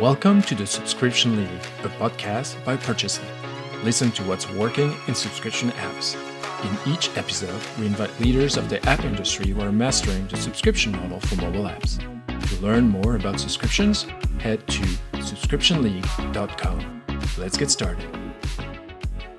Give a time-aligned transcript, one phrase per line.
[0.00, 3.26] Welcome to the Subscription League, a podcast by Purchasely.
[3.82, 6.16] Listen to what's working in subscription apps.
[6.62, 10.92] In each episode, we invite leaders of the app industry who are mastering the subscription
[10.92, 11.96] model for mobile apps.
[12.28, 14.02] To learn more about subscriptions,
[14.38, 14.82] head to
[15.14, 17.02] subscriptionleague.com.
[17.38, 18.06] Let's get started.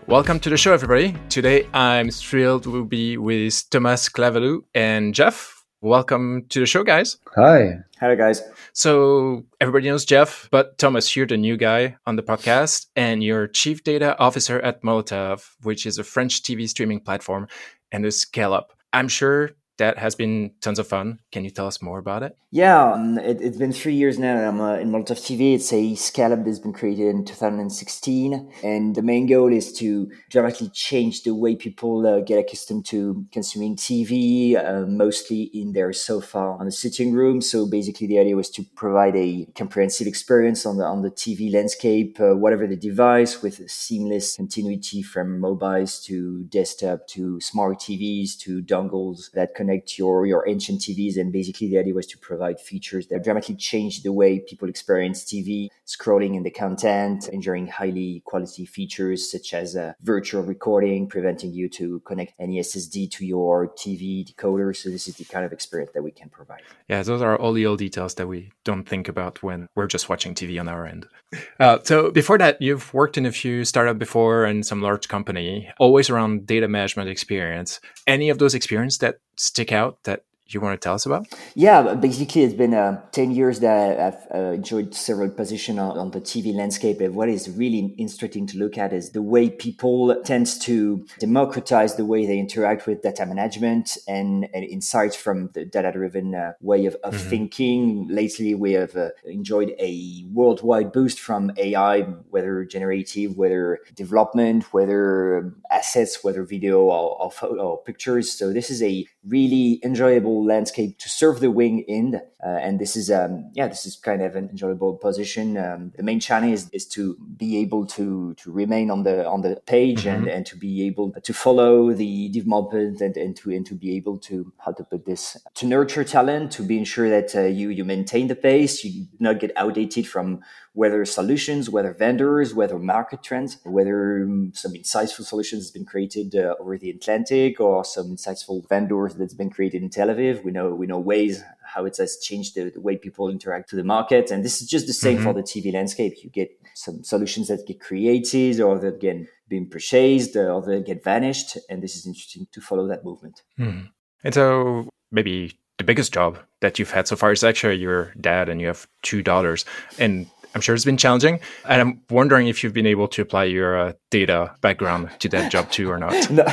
[0.08, 1.16] Welcome to the show, everybody.
[1.30, 5.57] Today, I'm thrilled to be with Thomas Clavelloux and Jeff.
[5.82, 7.18] Welcome to the show, guys.
[7.36, 7.78] Hi.
[8.00, 8.42] Hi, guys.
[8.74, 13.46] So everybody knows Jeff, but Thomas, you're the new guy on the podcast, and you're
[13.46, 17.48] chief data officer at Molotov, which is a French TV streaming platform
[17.92, 18.74] and a scale up.
[18.92, 21.20] I'm sure that has been tons of fun.
[21.32, 22.38] Can you tell us more about it?
[22.50, 24.38] Yeah, um, it, has been three years now.
[24.38, 25.56] I'm uh, in Molotov TV.
[25.56, 30.70] It's a scale-up that's been created in 2016, and the main goal is to dramatically
[30.70, 36.38] change the way people uh, get accustomed to consuming TV, uh, mostly in their sofa
[36.38, 37.42] on the sitting room.
[37.42, 41.54] So basically, the idea was to provide a comprehensive experience on the on the TV
[41.54, 48.38] landscape, uh, whatever the device, with seamless continuity from mobiles to desktop to smart TVs
[48.40, 51.18] to dongles that can connect your your ancient TVs.
[51.18, 55.24] And basically, the idea was to provide features that dramatically changed the way people experience
[55.24, 61.54] TV, scrolling in the content, enjoying highly quality features such as uh, virtual recording, preventing
[61.54, 64.76] you to connect any SSD to your TV decoder.
[64.76, 66.62] So this is the kind of experience that we can provide.
[66.90, 70.10] Yeah, those are all the old details that we don't think about when we're just
[70.10, 71.08] watching TV on our end.
[71.60, 75.68] Uh, so before that, you've worked in a few startup before and some large company,
[75.80, 77.82] always around data management experience.
[78.06, 81.28] Any of those experience that stick out that you want to tell us about?
[81.56, 86.12] Yeah, basically, it's been uh, 10 years that I've uh, enjoyed several positions on, on,
[86.12, 87.02] the TV landscape.
[87.02, 91.96] And what is really interesting to look at is the way people tend to democratize
[91.96, 96.54] the way they interact with data management and, and insights from the data driven uh,
[96.62, 97.30] way of, of mm-hmm.
[97.30, 98.08] thinking.
[98.10, 105.54] Lately, we have uh, enjoyed a worldwide boost from AI, whether generative, whether development, whether
[105.72, 108.32] assets, whether video or, or, photo, or pictures.
[108.32, 112.22] So, this is a really enjoyable landscape to serve the wing in.
[112.44, 115.58] Uh, and this is, um, yeah, this is kind of an enjoyable position.
[115.58, 119.42] Um, the main challenge is, is to be able to to remain on the on
[119.42, 120.24] the page mm-hmm.
[120.24, 123.96] and, and to be able to follow the development and, and to and to be
[123.96, 127.70] able to how to put this to nurture talent to be ensure that uh, you
[127.70, 130.42] you maintain the pace, you do not get outdated from
[130.78, 136.36] whether solutions, whether vendors, whether market trends, whether um, some insightful solutions has been created
[136.36, 140.27] uh, over the Atlantic or some insightful vendors that's been created in Tel Aviv.
[140.44, 143.76] We know we know ways how it has changed the, the way people interact to
[143.76, 145.26] the market, and this is just the same mm-hmm.
[145.26, 146.16] for the TV landscape.
[146.24, 151.04] You get some solutions that get created or that get being purchased or that get
[151.04, 153.44] vanished, and this is interesting to follow that movement.
[153.60, 153.88] Mm-hmm.
[154.24, 158.50] And so maybe the biggest job that you've had so far is actually your dad,
[158.50, 159.66] and you have two daughters,
[160.00, 161.40] and I'm sure it's been challenging.
[161.66, 165.52] And I'm wondering if you've been able to apply your uh, data background to that
[165.52, 166.32] job too or not.
[166.32, 166.46] no.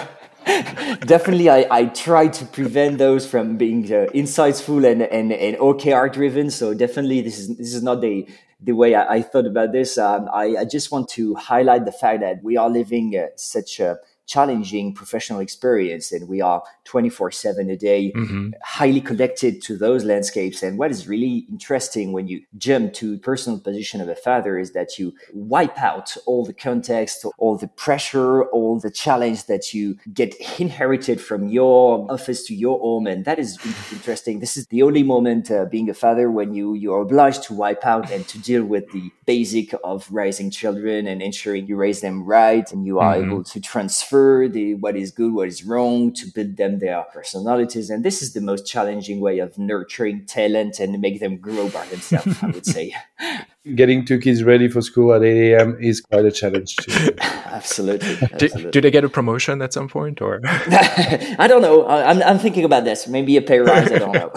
[0.47, 6.12] Definitely, I, I try to prevent those from being uh, insightful and, and, and OKR
[6.12, 6.50] driven.
[6.50, 8.27] So definitely, this is this is not the
[8.60, 9.97] the way I, I thought about this.
[9.97, 13.81] Um, I, I just want to highlight the fact that we are living uh, such
[13.81, 18.50] a challenging professional experience and we are 24 7 a day mm-hmm.
[18.62, 23.60] highly connected to those landscapes and what is really interesting when you jump to personal
[23.60, 28.44] position of a father is that you wipe out all the context all the pressure
[28.44, 33.38] all the challenge that you get inherited from your office to your home and that
[33.38, 33.58] is
[33.92, 37.42] interesting this is the only moment uh, being a father when you you are obliged
[37.42, 41.76] to wipe out and to deal with the basic of raising children and ensuring you
[41.76, 43.30] raise them right and you are mm-hmm.
[43.30, 47.02] able to transfer transfer the what is good, what is wrong, to build them their
[47.12, 47.91] personalities.
[47.91, 51.86] And this is the most challenging way of nurturing talent and make them grow by
[51.86, 52.94] themselves, I would say.
[53.75, 55.78] Getting two kids ready for school at 8 a.m.
[55.80, 57.14] is quite a challenge too.
[57.20, 58.19] absolutely.
[58.22, 58.62] absolutely.
[58.64, 60.41] Do, do, they get a promotion at some point or?
[60.44, 61.86] I don't know.
[61.88, 63.08] I'm, I'm thinking about this.
[63.08, 63.91] Maybe a pay rise.
[63.91, 64.31] I don't know.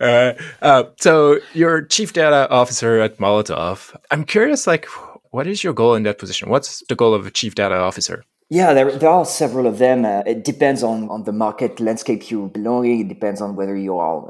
[0.00, 3.96] uh, uh, so you're chief data officer at Molotov.
[4.12, 4.86] I'm curious, like,
[5.32, 6.48] what is your goal in that position?
[6.48, 8.22] What's the goal of a chief data officer?
[8.50, 10.04] Yeah, there, there are several of them.
[10.04, 13.00] Uh, it depends on, on the market landscape you belong in.
[13.00, 14.28] It depends on whether you are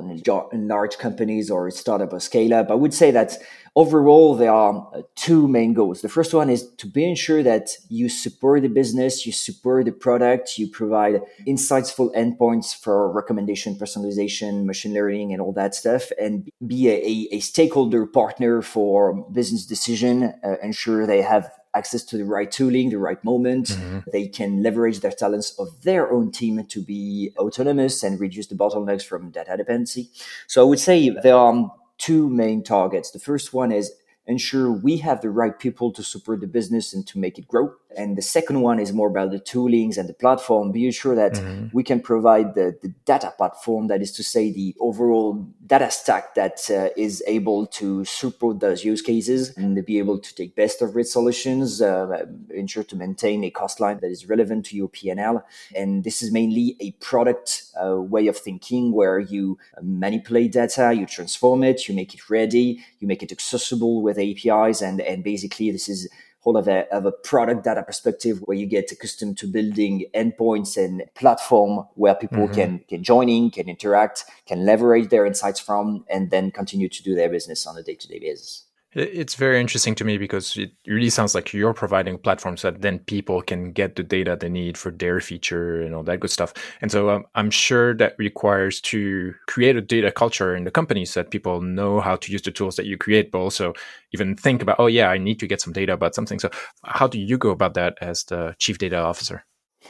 [0.53, 2.71] in large companies or a startup or scale up.
[2.71, 3.37] I would say that
[3.75, 6.01] overall, there are uh, two main goals.
[6.01, 9.93] The first one is to be ensure that you support the business, you support the
[9.93, 16.49] product, you provide insightful endpoints for recommendation, personalization, machine learning, and all that stuff, and
[16.65, 22.17] be a, a, a stakeholder partner for business decision, uh, ensure they have access to
[22.17, 23.69] the right tooling, the right moment.
[23.69, 23.99] Mm-hmm.
[24.13, 28.55] They can leverage their talents of their own team to be autonomous and reduce the
[28.55, 30.11] bottlenecks from data dependency.
[30.47, 33.11] So I would say there are two main targets.
[33.11, 33.93] The first one is
[34.27, 37.75] ensure we have the right people to support the business and to make it grow.
[37.97, 40.73] And the second one is more about the toolings and the platform.
[40.73, 41.69] Be sure that mm-hmm.
[41.73, 46.35] we can provide the, the data platform, that is to say, the overall data stack
[46.35, 50.83] that uh, is able to support those use cases and be able to take best
[50.83, 54.89] of breed solutions, uh, ensure to maintain a cost line that is relevant to your
[54.89, 55.43] PNL.
[55.75, 61.07] And this is mainly a product uh, way of thinking where you manipulate data, you
[61.07, 65.71] transform it, you make it ready, you make it accessible with APIs, and, and basically
[65.71, 66.09] this is
[66.45, 70.77] whole of a, of a product data perspective where you get accustomed to building endpoints
[70.77, 72.55] and platform where people mm-hmm.
[72.55, 77.03] can, can join in, can interact, can leverage their insights from, and then continue to
[77.03, 78.65] do their business on a day-to-day basis.
[78.95, 83.01] It's very interesting to me because it really sounds like you're providing platforms that then
[83.01, 86.55] people can get the data they need for their feature and all that good stuff.
[86.81, 91.05] And so um, I'm sure that requires to create a data culture in the company
[91.07, 93.73] so that people know how to use the tools that you create, but also
[94.13, 96.39] even think about, oh, yeah, I need to get some data about something.
[96.39, 96.51] So,
[96.85, 99.45] how do you go about that as the chief data officer?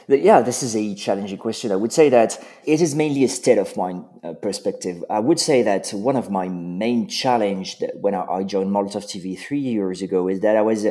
[0.07, 1.71] Yeah, this is a challenging question.
[1.71, 5.03] I would say that it is mainly a state of mind uh, perspective.
[5.09, 9.59] I would say that one of my main challenge when I joined Molotov TV three
[9.59, 10.85] years ago is that I was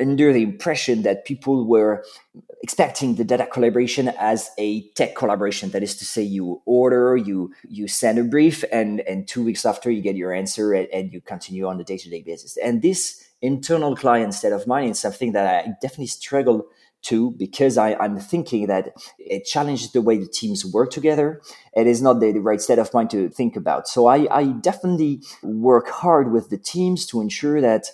[0.00, 2.04] under the impression that people were
[2.62, 5.70] expecting the data collaboration as a tech collaboration.
[5.70, 9.64] That is to say, you order, you you send a brief, and and two weeks
[9.64, 12.56] after you get your answer, and, and you continue on the day to day basis.
[12.56, 16.66] And this internal client state of mind is something that I definitely struggle
[17.02, 21.40] too because I, am thinking that it challenges the way the teams work together.
[21.74, 23.88] It is not the, the right state of mind to think about.
[23.88, 27.86] So I, I definitely work hard with the teams to ensure that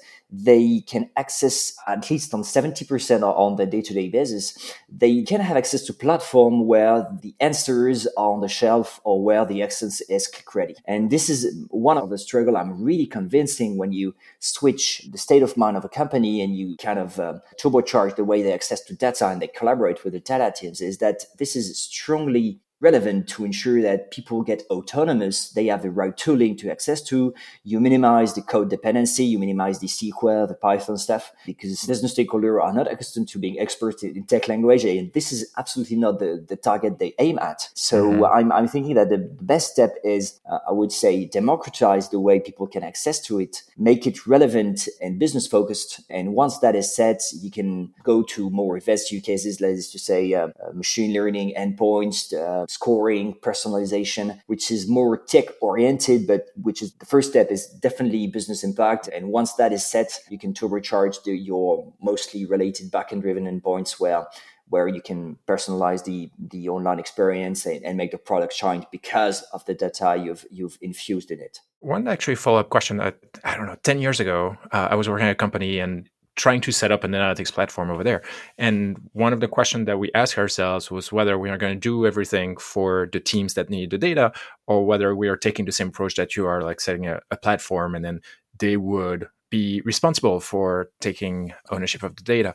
[0.44, 4.74] they can access at least on 70% on the day-to-day basis.
[4.88, 9.44] They can have access to platform where the answers are on the shelf or where
[9.44, 10.76] the access is click ready.
[10.86, 15.42] And this is one of the struggle i'm really convincing when you switch the state
[15.42, 18.80] of mind of a company and you kind of uh, turbocharge the way they access
[18.80, 23.28] to data and they collaborate with the data teams is that this is strongly relevant
[23.28, 25.50] to ensure that people get autonomous.
[25.50, 27.34] They have the right tooling to access to.
[27.64, 29.24] You minimize the code dependency.
[29.24, 33.58] You minimize the SQL, the Python stuff, because business stakeholders are not accustomed to being
[33.58, 34.84] experts in tech language.
[34.84, 37.68] And this is absolutely not the, the target they aim at.
[37.74, 38.24] So mm-hmm.
[38.24, 42.40] I'm, I'm thinking that the best step is, uh, I would say, democratize the way
[42.40, 46.00] people can access to it, make it relevant and business focused.
[46.10, 50.06] And once that is set, you can go to more advanced use cases, let's just
[50.06, 56.46] say uh, uh, machine learning endpoints, uh, scoring, personalization, which is more tech oriented, but
[56.62, 59.08] which is the first step is definitely business impact.
[59.08, 64.00] And once that is set, you can turbocharge the, your mostly related backend driven endpoints
[64.00, 64.26] where
[64.68, 69.42] where you can personalize the the online experience and, and, make the product shine because
[69.52, 71.60] of the data you've you've infused in it.
[71.80, 73.00] One actually follow up question.
[73.00, 73.12] I
[73.56, 73.76] don't know.
[73.82, 77.02] Ten years ago, uh, I was working at a company, and trying to set up
[77.02, 78.22] an analytics platform over there.
[78.58, 81.80] And one of the questions that we asked ourselves was whether we are going to
[81.80, 84.32] do everything for the teams that need the data
[84.66, 87.36] or whether we are taking the same approach that you are like setting a, a
[87.36, 88.20] platform and then
[88.58, 92.54] they would be responsible for taking ownership of the data.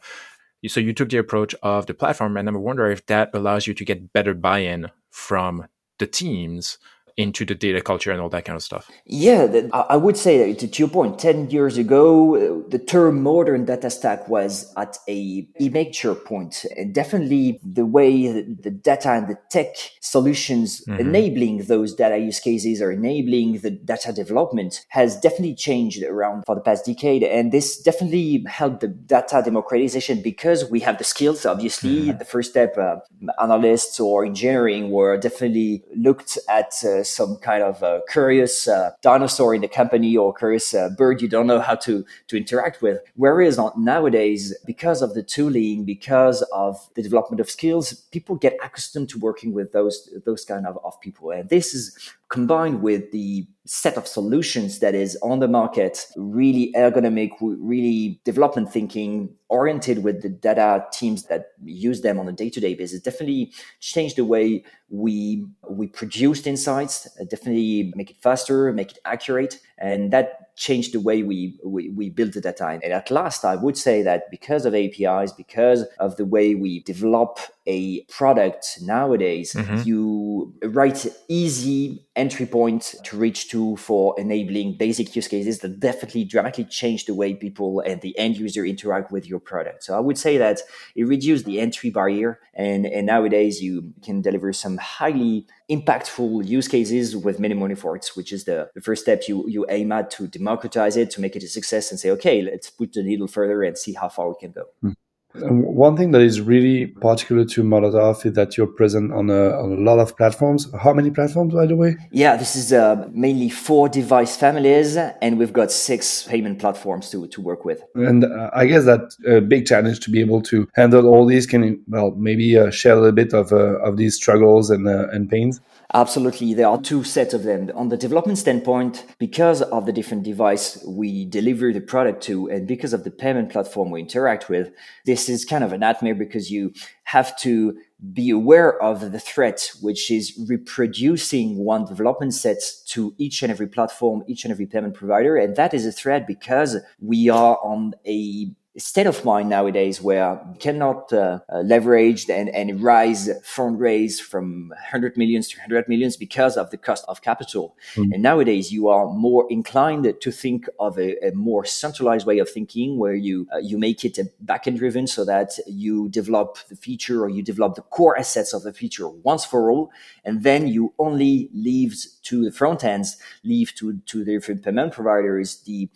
[0.68, 3.74] So you took the approach of the platform, and I wonder if that allows you
[3.74, 5.66] to get better buy-in from
[5.98, 6.78] the teams
[7.18, 8.90] into the data culture and all that kind of stuff?
[9.06, 13.90] Yeah, I would say that to your point, 10 years ago, the term modern data
[13.90, 16.66] stack was at a immature point.
[16.78, 21.00] And definitely the way the data and the tech solutions mm-hmm.
[21.00, 26.56] enabling those data use cases or enabling the data development has definitely changed around for
[26.56, 27.24] the past decade.
[27.24, 32.08] And this definitely helped the data democratization because we have the skills, obviously.
[32.08, 32.18] Mm-hmm.
[32.18, 32.98] The first step, uh,
[33.42, 38.68] analysts or engineering were definitely looked at uh, some kind of uh, curious
[39.02, 42.82] dinosaur in the company or curious uh, bird you don't know how to to interact
[42.82, 43.00] with.
[43.16, 49.10] Whereas nowadays, because of the tooling, because of the development of skills, people get accustomed
[49.10, 53.46] to working with those those kind of, of people, and this is combined with the
[53.66, 60.22] set of solutions that is on the market, really ergonomic, really development thinking, oriented with
[60.22, 65.46] the data teams that use them on a day-to-day basis, definitely change the way we
[65.70, 71.24] we produced insights, definitely make it faster, make it accurate, and that changed the way
[71.24, 72.80] we, we, we build the data.
[72.84, 76.84] And at last, I would say that because of APIs, because of the way we
[76.84, 79.82] develop a product nowadays, mm-hmm.
[79.88, 86.26] you write easy entry point to reach to for enabling basic use cases that definitely
[86.26, 89.84] dramatically change the way people and the end user interact with your product.
[89.84, 90.62] So I would say that
[90.96, 96.68] it reduced the entry barrier and, and nowadays you can deliver some highly impactful use
[96.68, 100.28] cases with minimum efforts, which is the, the first step you, you aim at to
[100.28, 103.64] democratize it, to make it a success and say, okay, let's put the needle further
[103.64, 104.66] and see how far we can go.
[104.84, 104.96] Mm.
[105.34, 109.72] One thing that is really particular to Molotov is that you're present on a, on
[109.72, 110.68] a lot of platforms.
[110.80, 111.96] How many platforms, by the way?
[112.12, 117.28] Yeah, this is uh, mainly four device families, and we've got six payment platforms to,
[117.28, 117.82] to work with.
[117.96, 121.46] And uh, I guess that a big challenge to be able to handle all these.
[121.46, 125.08] Can well maybe uh, share a little bit of uh, of these struggles and uh,
[125.12, 125.62] and pains?
[125.94, 126.54] Absolutely.
[126.54, 127.70] There are two sets of them.
[127.76, 132.66] On the development standpoint, because of the different device we deliver the product to, and
[132.66, 134.72] because of the payment platform we interact with,
[135.06, 136.74] this is kind of a nightmare because you
[137.04, 137.78] have to
[138.14, 143.68] be aware of the threat, which is reproducing one development set to each and every
[143.68, 145.36] platform, each and every payment provider.
[145.38, 150.40] And that is a threat because we are on a state of mind nowadays where
[150.50, 156.16] you cannot uh, uh, leverage and, and rise fundraise from 100 millions to 100 millions
[156.16, 157.76] because of the cost of capital.
[157.96, 158.14] Mm.
[158.14, 162.50] And nowadays you are more inclined to think of a, a more centralized way of
[162.50, 166.76] thinking where you uh, you make it a backend driven so that you develop the
[166.76, 169.92] feature or you develop the core assets of the feature once for all
[170.24, 174.94] and then you only leave to the front ends leave to to the different payment
[174.94, 175.90] providers the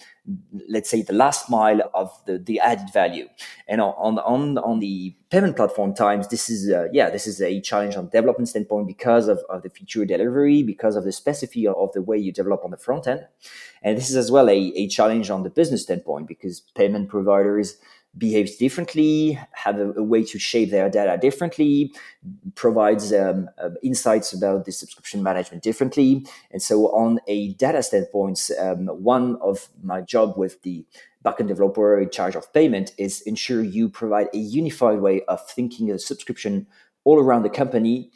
[0.69, 3.27] let's say the last mile of the, the added value.
[3.67, 7.59] And on on on the payment platform times this is uh, yeah this is a
[7.61, 11.91] challenge on development standpoint because of, of the feature delivery because of the specificity of
[11.93, 13.25] the way you develop on the front end.
[13.81, 17.77] And this is as well a, a challenge on the business standpoint because payment providers
[18.17, 21.93] behaves differently, have a, a, way to shape their data differently,
[22.55, 26.25] provides um, uh, insights about the subscription management differently.
[26.51, 30.85] And so, on a data standpoint, um, one of my job with the
[31.23, 35.91] backend developer in charge of payment is ensure you provide a unified way of thinking
[35.91, 36.67] a subscription
[37.03, 38.11] all around the company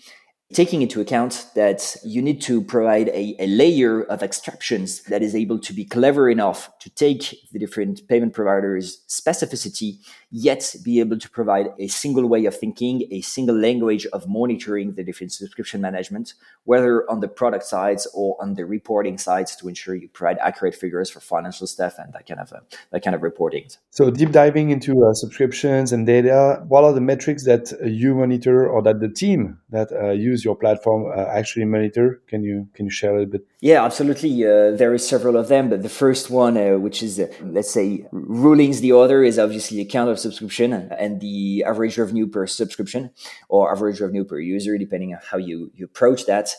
[0.53, 5.35] taking into account that you need to provide a, a, layer of extractions that is
[5.35, 9.99] able to be clever enough to take the different payment providers specificity
[10.31, 14.93] yet be able to provide a single way of thinking a single language of monitoring
[14.95, 19.67] the different subscription management whether on the product sides or on the reporting sides to
[19.67, 22.59] ensure you provide accurate figures for financial stuff and that kind of uh,
[22.91, 23.65] that kind of reporting.
[23.91, 28.67] So deep diving into uh, subscriptions and data what are the metrics that you monitor
[28.67, 32.21] or that the team that uh, use use your platform uh, actually monitor?
[32.27, 33.47] Can you can you share a little bit?
[33.61, 34.45] Yeah, absolutely.
[34.45, 37.71] Uh, there is several of them, but the first one, uh, which is uh, let's
[37.71, 42.47] say rulings the other, is obviously the count of subscription and the average revenue per
[42.47, 43.11] subscription
[43.49, 46.49] or average revenue per user, depending on how you you approach that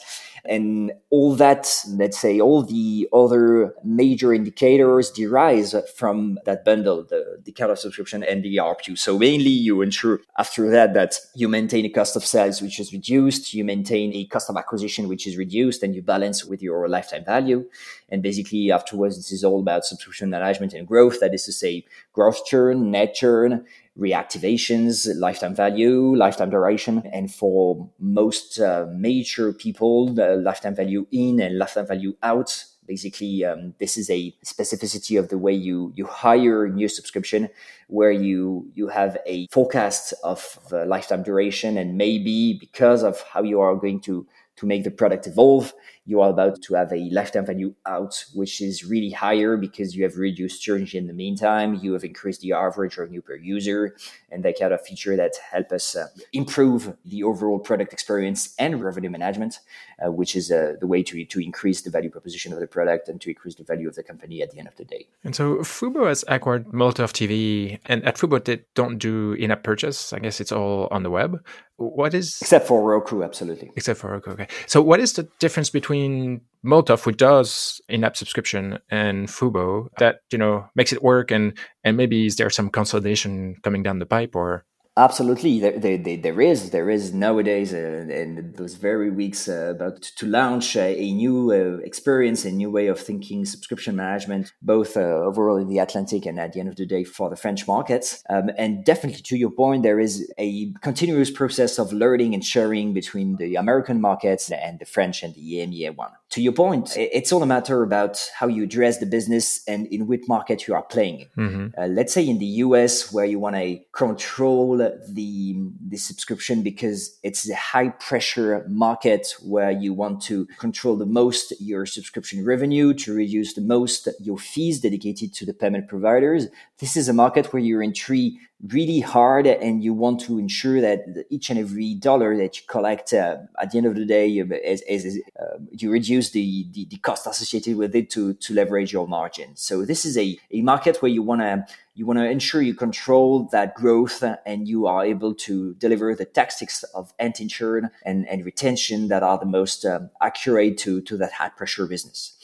[0.44, 7.40] and all that let's say all the other major indicators derive from that bundle the,
[7.44, 8.96] the of subscription and the ARPU.
[8.96, 12.92] So mainly you ensure after that that you maintain a cost of sales which is
[12.92, 16.88] reduced, you maintain a cost of acquisition which is reduced, and you balance with your
[16.88, 17.68] lifetime value.
[18.08, 21.20] And basically afterwards this is all about subscription management and growth.
[21.20, 23.66] That is to say growth churn, net churn,
[23.98, 27.02] reactivations, lifetime value, lifetime duration.
[27.12, 32.64] And for most uh, major people, the lifetime value in and lifetime value out.
[32.86, 37.48] Basically, um, this is a specificity of the way you, you hire a new subscription,
[37.86, 43.60] where you you have a forecast of lifetime duration, and maybe because of how you
[43.60, 44.26] are going to
[44.60, 45.72] to make the product evolve,
[46.04, 50.02] you are about to have a lifetime value out, which is really higher because you
[50.02, 51.74] have reduced churn in the meantime.
[51.74, 53.96] You have increased the average revenue per user,
[54.30, 58.82] and that kind of feature that help us uh, improve the overall product experience and
[58.82, 59.60] revenue management,
[60.04, 63.08] uh, which is uh, the way to to increase the value proposition of the product
[63.08, 65.06] and to increase the value of the company at the end of the day.
[65.24, 70.12] And so Fubo has acquired Molotov TV, and at Fubo they don't do in-app purchase.
[70.12, 71.42] I guess it's all on the web.
[71.80, 73.70] What is except for Roku, absolutely.
[73.74, 74.48] Except for Roku, okay.
[74.66, 80.36] So what is the difference between Molotov, which does in-app subscription, and Fubo that you
[80.36, 84.36] know makes it work, and and maybe is there some consolidation coming down the pipe,
[84.36, 84.66] or
[84.96, 90.02] Absolutely, there, there, there is there is nowadays, uh, and those very weeks uh, about
[90.02, 94.96] to launch a, a new uh, experience, a new way of thinking subscription management, both
[94.96, 97.68] uh, overall in the Atlantic and at the end of the day for the French
[97.68, 98.24] markets.
[98.28, 102.92] Um, and definitely, to your point, there is a continuous process of learning and sharing
[102.92, 106.10] between the American markets and the French and the EMEA one.
[106.30, 110.08] To your point, it's all a matter about how you address the business and in
[110.08, 111.28] which market you are playing.
[111.36, 111.80] Mm-hmm.
[111.80, 115.56] Uh, let's say in the US, where you want to control the
[115.86, 121.52] the subscription because it's a high pressure market where you want to control the most
[121.60, 126.46] your subscription revenue to reduce the most your fees dedicated to the payment providers.
[126.78, 130.80] This is a market where you're in three really hard and you want to ensure
[130.80, 134.28] that each and every dollar that you collect uh, at the end of the day
[134.28, 139.08] is, uh, you reduce the, the, the cost associated with it to to leverage your
[139.08, 139.56] margin.
[139.56, 142.74] So this is a, a market where you want to you want to ensure you
[142.74, 148.28] control that growth and you are able to deliver the tactics of anti churn and,
[148.28, 152.36] and retention that are the most um, accurate to to that high pressure business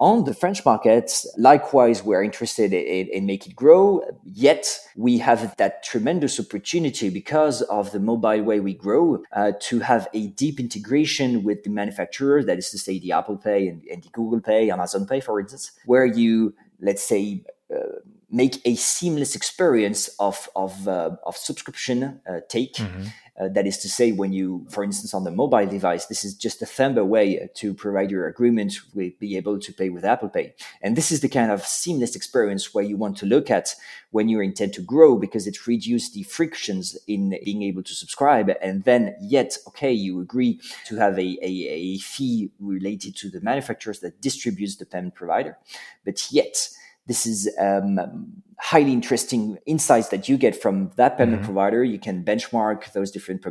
[0.00, 4.02] on the French market, likewise, we're interested in, in make it grow.
[4.24, 9.80] Yet we have that tremendous opportunity because of the mobile way we grow uh, to
[9.80, 12.42] have a deep integration with the manufacturer.
[12.42, 15.38] That is to say, the Apple Pay and, and the Google Pay, Amazon Pay, for
[15.38, 17.44] instance, where you let's say.
[17.72, 18.00] Uh,
[18.32, 23.04] make a seamless experience of of, uh, of subscription uh, take mm-hmm.
[23.40, 26.34] Uh, that is to say, when you, for instance, on the mobile device, this is
[26.34, 30.28] just a thumb away to provide your agreement with be able to pay with Apple
[30.28, 30.54] Pay.
[30.82, 33.74] And this is the kind of seamless experience where you want to look at
[34.10, 38.50] when you intend to grow because it reduces the frictions in being able to subscribe.
[38.60, 43.40] And then yet, okay, you agree to have a, a, a fee related to the
[43.40, 45.56] manufacturers that distributes the payment provider.
[46.04, 46.68] But yet,
[47.06, 51.46] this is um, highly interesting insights that you get from that payment mm-hmm.
[51.46, 51.82] provider.
[51.82, 53.42] You can benchmark those different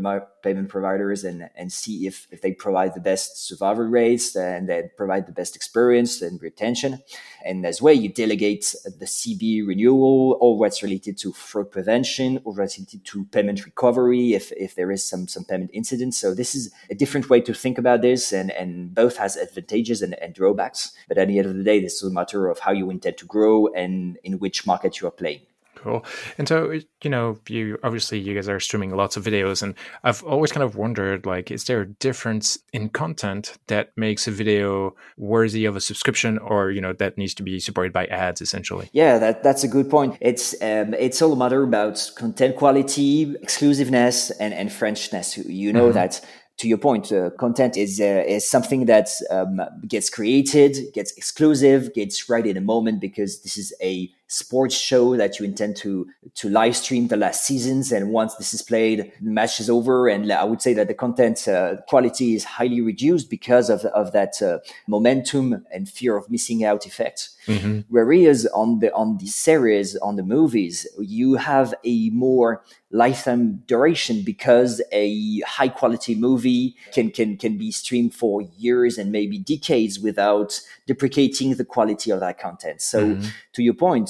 [0.44, 4.84] payment providers and, and see if, if they provide the best survival rates and they
[4.96, 7.02] provide the best experience and retention.
[7.44, 12.54] And as well, you delegate the CB renewal or what's related to fraud prevention or
[12.54, 16.14] related to payment recovery if, if there is some, some payment incident.
[16.14, 20.04] So this is a different way to think about this and, and both has advantages
[20.04, 20.92] and, and drawbacks.
[21.08, 23.18] But at the end of the day, this is a matter of how you intend
[23.18, 23.39] to grow
[23.76, 25.42] and in which market you are playing.
[25.82, 26.04] Cool.
[26.38, 30.22] And so, you know, you obviously you guys are streaming lots of videos, and I've
[30.24, 34.94] always kind of wondered, like, is there a difference in content that makes a video
[35.16, 38.90] worthy of a subscription, or you know, that needs to be supported by ads, essentially?
[38.92, 40.18] Yeah, that that's a good point.
[40.20, 45.38] It's um, it's all a matter about content quality, exclusiveness, and and Frenchness.
[45.38, 45.94] You know mm-hmm.
[45.94, 46.20] that
[46.60, 51.94] to your point, uh, content is uh, is something that um, gets created, gets exclusive,
[51.94, 56.08] gets right in a moment because this is a sports show that you intend to
[56.36, 57.92] to live stream the last seasons.
[57.92, 60.08] And once this is played the match is over.
[60.08, 64.12] And i would say that the content uh, quality is highly reduced because of, of
[64.14, 67.30] that uh, momentum and fear of missing out effect.
[67.48, 67.80] Mm-hmm.
[67.90, 72.62] whereas on the on the series on the movies you have a more
[72.92, 79.12] lifetime duration because a high quality movie can can can be streamed for years and
[79.12, 80.60] maybe decades without
[80.92, 83.28] deprecating the quality of that content so mm-hmm.
[83.54, 84.08] to your point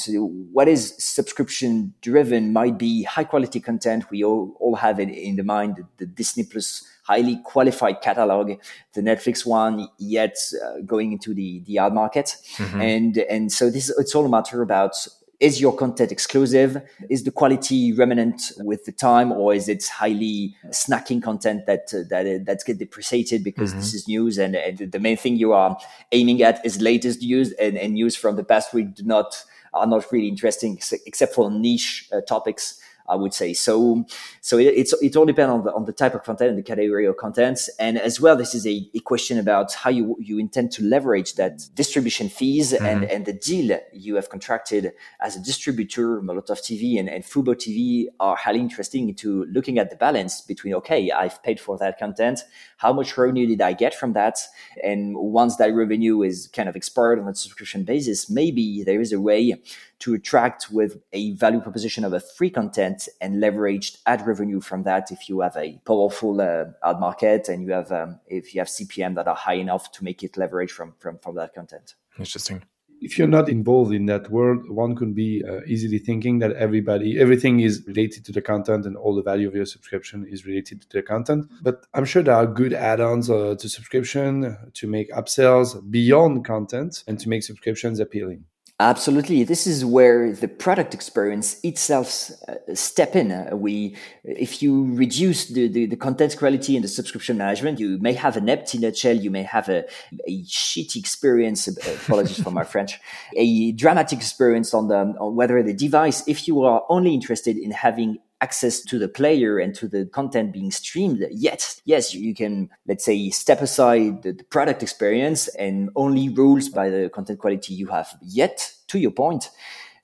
[0.58, 4.10] what is subscription driven might be high quality content.
[4.12, 8.52] We all, all have it in the mind, the, Disney Plus highly qualified catalog,
[8.94, 12.36] the Netflix one, yet uh, going into the, the ad market.
[12.58, 12.82] Mm-hmm.
[12.82, 14.96] And, and so this, it's all a matter about
[15.40, 16.82] is your content exclusive?
[17.10, 22.04] Is the quality remnant with the time, or is it highly snacking content that uh,
[22.10, 23.80] that uh, that's get depreciated because mm-hmm.
[23.80, 25.78] this is news and, and the main thing you are
[26.12, 29.88] aiming at is latest news and, and news from the past week do not are
[29.88, 33.54] not really interesting except for niche uh, topics I would say.
[33.54, 34.06] So,
[34.42, 36.64] so it, it's it all depends on the on the type of content and the
[36.64, 40.38] category of content, and as well, this is a, a question about how you you
[40.38, 42.86] intend to leverage that distribution fees mm-hmm.
[42.86, 46.22] and and the deal you have contracted as a distributor.
[46.22, 50.74] Molotov TV and and Fubo TV are highly interesting into looking at the balance between
[50.76, 52.42] okay, I've paid for that content,
[52.78, 54.38] how much revenue did I get from that,
[54.84, 59.12] and once that revenue is kind of expired on a subscription basis, maybe there is
[59.12, 59.56] a way
[60.00, 64.84] to attract with a value proposition of a free content and leveraged ad revenue from
[64.84, 68.62] that if you have a powerful uh, ad market and you have um, if you
[68.62, 71.96] have CPM that are high enough to make it leverage from from, from that content.
[72.18, 72.64] Interesting
[73.02, 77.20] if you're not involved in that world, one could be uh, easily thinking that everybody,
[77.20, 80.82] everything is related to the content and all the value of your subscription is related
[80.82, 81.50] to the content.
[81.62, 86.46] But I'm sure there are good add ons uh, to subscription to make upsells beyond
[86.46, 88.46] content and to make subscriptions appealing.
[88.82, 89.44] Absolutely.
[89.44, 93.30] This is where the product experience itself uh, step in.
[93.30, 97.98] Uh, we, if you reduce the, the, the, content quality and the subscription management, you
[97.98, 99.18] may have an empty nutshell.
[99.18, 99.84] You may have a,
[100.26, 101.68] a shitty experience.
[101.68, 101.74] Uh,
[102.06, 102.98] apologies for my French.
[103.36, 107.72] A dramatic experience on the, on whether the device, if you are only interested in
[107.72, 112.70] having access to the player and to the content being streamed, yet yes, you can,
[112.88, 117.74] let's say, step aside the, the product experience and only rules by the content quality
[117.74, 118.18] you have.
[118.22, 119.50] Yet, to your point,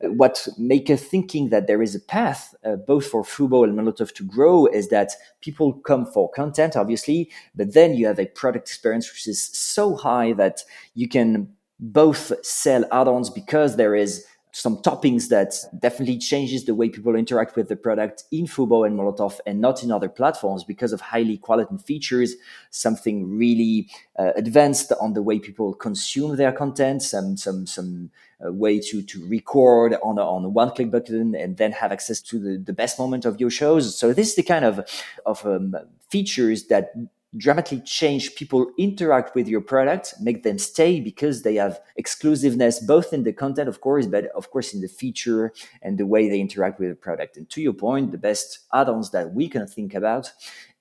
[0.02, 4.14] what make us thinking that there is a path uh, both for Fubo and Molotov
[4.16, 8.68] to grow is that people come for content, obviously, but then you have a product
[8.68, 14.78] experience which is so high that you can both sell add-ons because there is some
[14.78, 19.42] toppings that definitely changes the way people interact with the product in Fubo and Molotov
[19.46, 22.36] and not in other platforms because of highly quality features,
[22.70, 28.10] something really uh, advanced on the way people consume their content, some some some
[28.46, 31.92] uh, way to to record on a, on a one click button and then have
[31.92, 33.94] access to the, the best moment of your shows.
[33.94, 34.90] So this is the kind of
[35.26, 35.76] of um,
[36.10, 36.94] features that
[37.38, 43.14] dramatically change people interact with your product make them stay because they have exclusiveness both
[43.14, 46.40] in the content of course but of course in the feature and the way they
[46.40, 49.94] interact with the product and to your point the best add-ons that we can think
[49.94, 50.32] about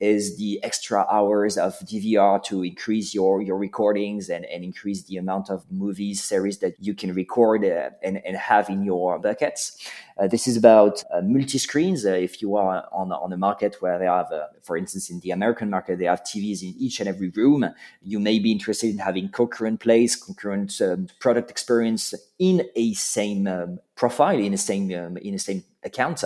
[0.01, 5.17] is the extra hours of DVR to increase your, your recordings and, and increase the
[5.17, 9.79] amount of movies, series that you can record uh, and, and have in your buckets.
[10.17, 12.07] Uh, this is about uh, multi screens.
[12.07, 15.19] Uh, if you are on, on a market where they have, uh, for instance, in
[15.21, 17.69] the American market, they have TVs in each and every room,
[18.01, 23.49] you may be interested in having concurrent plays, concurrent um, product experience in a same
[23.49, 26.23] um, profile, in the same um, in the same account.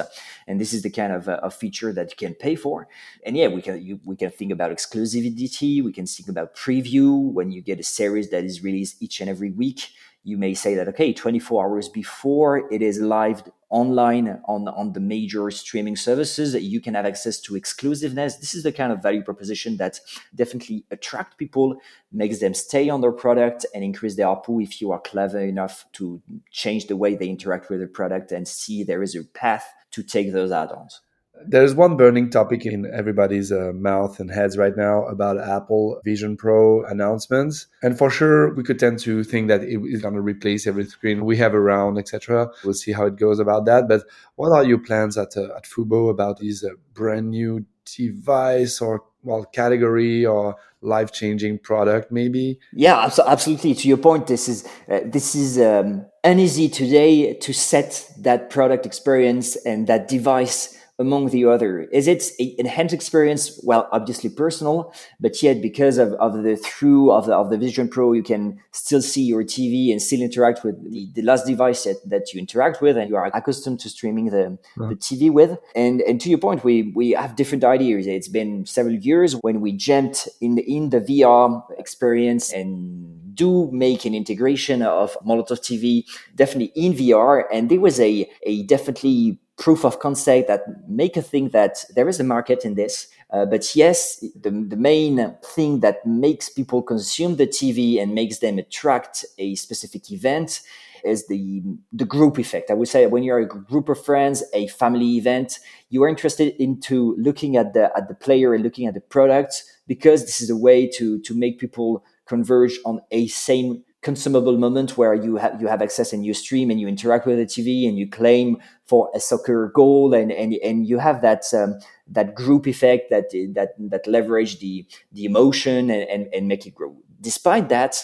[0.47, 2.89] And this is the kind of, uh, feature that you can pay for.
[3.25, 5.83] And yeah, we can you, we can think about exclusivity.
[5.83, 9.31] We can think about preview when you get a series that is released each and
[9.31, 9.93] every week
[10.25, 15.01] you may say that okay 24 hours before it is live online on, on the
[15.01, 18.37] major streaming services you can have access to exclusiveness.
[18.37, 20.01] This is the kind of value proposition that
[20.35, 21.77] definitely attract people
[22.11, 25.85] makes them stay on their product and increase their ARPU if you are clever enough
[25.93, 29.67] to change the way they interact with the product and see there is a path
[29.91, 31.01] to take those add-ons
[31.47, 36.37] there's one burning topic in everybody's uh, mouth and heads right now about Apple Vision
[36.37, 37.67] Pro announcements.
[37.83, 40.85] And for sure, we could tend to think that it is going to replace every
[40.85, 42.49] screen we have around, etc.
[42.65, 43.89] We'll see how it goes about that.
[43.89, 44.05] But
[44.37, 47.65] what are your plans at, uh, at Fubo about these uh, brand new
[47.97, 54.49] device or well category or life changing product maybe yeah absolutely to your point this
[54.49, 60.79] is uh, this is um, uneasy today to set that product experience and that device
[60.99, 61.83] among the other?
[61.93, 63.61] Is it an enhanced experience?
[63.63, 67.89] Well, obviously personal, but yet because of, of the through of the, of the Vision
[67.89, 71.85] Pro, you can still see your TV and still interact with the, the last device
[71.85, 75.59] that, that you interact with and you are accustomed to streaming the, the TV with.
[75.77, 78.07] And, and to your point, we, we have different ideas.
[78.07, 84.05] It's been several years when we jumped in, in the VR experience and do make
[84.05, 87.45] an integration of Molotov TV definitely in VR.
[87.53, 92.09] And there was a, a definitely proof of concept that make a thing that there
[92.09, 93.09] is a market in this.
[93.31, 98.39] Uh, but yes, the, the main thing that makes people consume the TV and makes
[98.39, 100.63] them attract a specific event
[101.05, 102.71] is the the group effect.
[102.71, 105.59] I would say when you're a group of friends, a family event,
[105.91, 109.65] you are interested into looking at the at the player and looking at the product
[109.87, 114.97] because this is a way to to make people converge on a same consumable moment
[114.97, 117.89] where you have you have access and you stream and you interact with the TV
[117.89, 118.57] and you claim
[118.87, 123.31] for a soccer goal and and, and you have that um, that group effect that
[123.55, 126.97] that that leverage the the emotion and, and, and make it grow.
[127.21, 128.01] Despite that,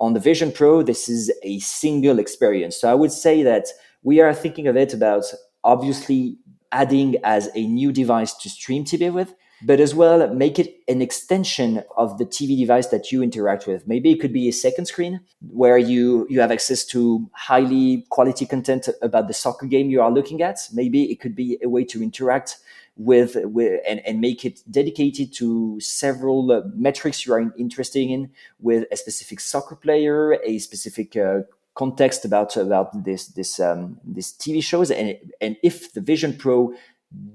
[0.00, 2.76] on the Vision Pro, this is a single experience.
[2.76, 3.66] So I would say that
[4.02, 5.24] we are thinking of it about
[5.62, 6.38] obviously
[6.72, 11.00] adding as a new device to stream TV with, but as well make it an
[11.00, 13.86] extension of the TV device that you interact with.
[13.86, 18.44] Maybe it could be a second screen where you, you have access to highly quality
[18.46, 20.58] content about the soccer game you are looking at.
[20.72, 22.58] Maybe it could be a way to interact
[22.96, 28.30] with, with and, and make it dedicated to several uh, metrics you are interested in
[28.60, 31.40] with a specific soccer player, a specific uh,
[31.74, 36.72] context about about this this um, this TV shows, and and if the Vision Pro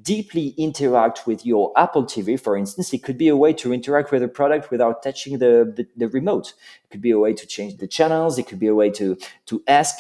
[0.01, 4.11] deeply interact with your Apple TV, for instance, it could be a way to interact
[4.11, 6.53] with the product without touching the, the, the, remote.
[6.83, 8.39] It could be a way to change the channels.
[8.39, 9.99] It could be a way to to ask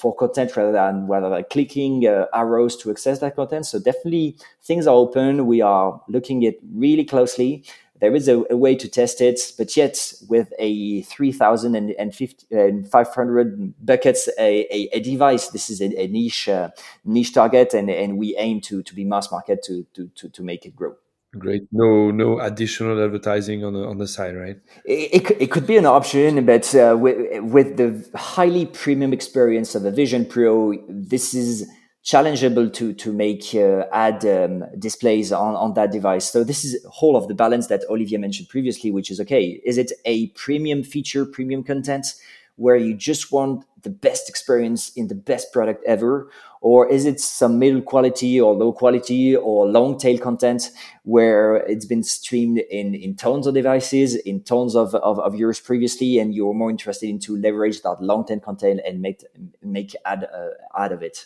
[0.00, 3.66] for content rather than rather than clicking uh, arrows to access that content.
[3.66, 5.46] So definitely things are open.
[5.46, 7.64] We are looking at really closely
[8.00, 12.90] there is a, a, way to test it, but yet with a 3,000 and, and
[12.90, 16.70] 500 buckets, a, a, a, device, this is a, a niche uh,
[17.04, 20.42] niche target, and, and we aim to, to be mass market to, to, to, to
[20.42, 20.94] make it grow.
[21.38, 21.68] Great.
[21.70, 24.58] No, no additional advertising on the on the side, right?
[24.84, 29.76] It, it, it could be an option, but uh, with, with the highly premium experience
[29.76, 31.70] of a Vision Pro, this is
[32.04, 36.30] challengeable to to make uh, ad um, displays on on that device.
[36.30, 39.60] So this is whole of the balance that Olivier mentioned previously, which is okay.
[39.64, 42.14] Is it a premium feature, premium content?
[42.60, 46.30] where you just want the best experience in the best product ever?
[46.60, 50.70] Or is it some middle quality or low quality or long tail content
[51.04, 55.58] where it's been streamed in, in tons of devices, in tons of, of, of years
[55.58, 59.24] previously, and you're more interested in to leverage that long tail content and make,
[59.62, 61.24] make ad, uh, ad of it?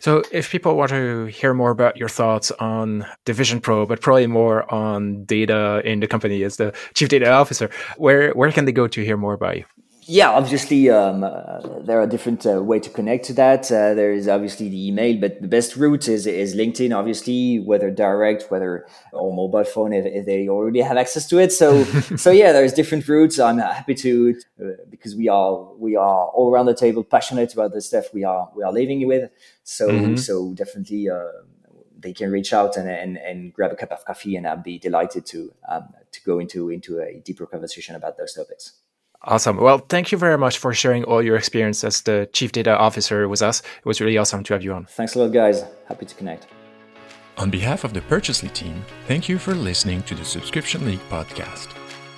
[0.00, 4.00] So, if people want to hear more about your thoughts on the Vision Pro, but
[4.00, 8.64] probably more on data in the company as the chief data officer, where where can
[8.64, 9.64] they go to hear more about you?
[10.10, 13.70] Yeah, obviously um, uh, there are different uh, way to connect to that.
[13.70, 16.92] Uh, there is obviously the email, but the best route is is LinkedIn.
[16.92, 21.52] Obviously, whether direct, whether or mobile phone, if, if they already have access to it.
[21.52, 21.84] So
[22.16, 23.38] so yeah, there's different routes.
[23.38, 27.72] I'm happy to uh, because we are we are all around the table passionate about
[27.72, 29.30] the stuff we are we are living with.
[29.62, 30.16] So mm-hmm.
[30.16, 31.30] so definitely uh,
[31.96, 34.76] they can reach out and, and, and grab a cup of coffee, and I'd be
[34.76, 38.72] delighted to um, to go into into a deeper conversation about those topics.
[39.22, 39.58] Awesome.
[39.58, 43.28] Well, thank you very much for sharing all your experience as the chief data officer
[43.28, 43.60] with us.
[43.60, 44.86] It was really awesome to have you on.
[44.86, 45.62] Thanks a lot, guys.
[45.88, 46.46] Happy to connect.
[47.36, 51.68] On behalf of the Purchasely team, thank you for listening to the Subscription League podcast.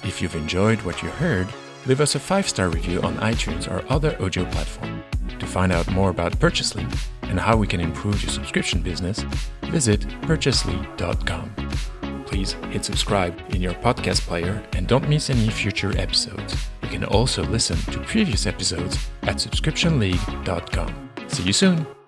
[0.05, 1.49] If you've enjoyed what you heard,
[1.87, 5.03] leave us a five star review on iTunes or other audio platform.
[5.41, 6.87] To find out more about Purchasely
[7.23, 9.25] and how we can improve your subscription business,
[9.63, 11.53] visit purchasely.com.
[12.27, 17.43] Please hit subscribe in your podcast player and don't miss any future episodes can also
[17.45, 21.11] listen to previous episodes at subscriptionleague.com.
[21.29, 22.02] See you soon!